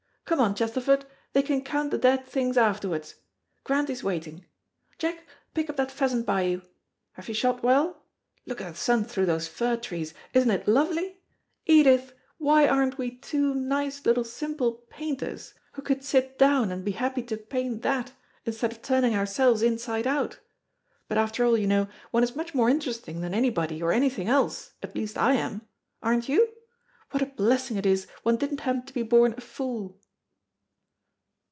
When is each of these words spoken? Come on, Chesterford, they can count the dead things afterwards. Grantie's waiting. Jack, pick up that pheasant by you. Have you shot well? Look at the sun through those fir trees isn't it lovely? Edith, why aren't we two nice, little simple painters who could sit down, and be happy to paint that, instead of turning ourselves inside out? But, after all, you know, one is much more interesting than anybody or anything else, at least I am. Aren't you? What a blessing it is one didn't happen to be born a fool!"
Come 0.25 0.39
on, 0.39 0.55
Chesterford, 0.55 1.03
they 1.33 1.41
can 1.43 1.61
count 1.61 1.91
the 1.91 1.97
dead 1.97 2.25
things 2.25 2.55
afterwards. 2.57 3.15
Grantie's 3.65 4.01
waiting. 4.01 4.45
Jack, 4.97 5.27
pick 5.53 5.69
up 5.69 5.75
that 5.75 5.91
pheasant 5.91 6.25
by 6.25 6.43
you. 6.43 6.61
Have 7.15 7.27
you 7.27 7.33
shot 7.33 7.61
well? 7.63 8.05
Look 8.45 8.61
at 8.61 8.69
the 8.71 8.77
sun 8.79 9.03
through 9.03 9.25
those 9.25 9.49
fir 9.49 9.75
trees 9.75 10.13
isn't 10.33 10.49
it 10.49 10.69
lovely? 10.69 11.19
Edith, 11.65 12.13
why 12.37 12.65
aren't 12.65 12.97
we 12.97 13.11
two 13.17 13.53
nice, 13.53 14.05
little 14.05 14.23
simple 14.23 14.85
painters 14.89 15.53
who 15.73 15.81
could 15.81 16.01
sit 16.01 16.39
down, 16.39 16.71
and 16.71 16.85
be 16.85 16.91
happy 16.93 17.23
to 17.23 17.35
paint 17.35 17.81
that, 17.81 18.13
instead 18.45 18.71
of 18.71 18.81
turning 18.81 19.13
ourselves 19.13 19.61
inside 19.61 20.07
out? 20.07 20.39
But, 21.09 21.17
after 21.17 21.43
all, 21.43 21.57
you 21.57 21.67
know, 21.67 21.89
one 22.11 22.23
is 22.23 22.37
much 22.37 22.55
more 22.55 22.69
interesting 22.69 23.19
than 23.19 23.33
anybody 23.33 23.83
or 23.83 23.91
anything 23.91 24.29
else, 24.29 24.71
at 24.81 24.95
least 24.95 25.17
I 25.17 25.33
am. 25.33 25.67
Aren't 26.01 26.29
you? 26.29 26.53
What 27.09 27.21
a 27.21 27.25
blessing 27.25 27.75
it 27.75 27.85
is 27.85 28.07
one 28.23 28.37
didn't 28.37 28.61
happen 28.61 28.85
to 28.85 28.93
be 28.93 29.03
born 29.03 29.35
a 29.35 29.41
fool!" 29.41 29.97